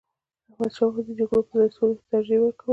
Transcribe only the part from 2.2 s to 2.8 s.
ورکوله.